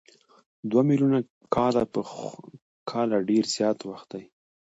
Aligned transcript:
دوه 0.69 0.81
میلیونه 0.89 1.19
کاله 2.89 3.17
ډېر 3.29 3.43
زیات 3.55 3.79
وخت 3.89 4.07
دی. 4.13 4.23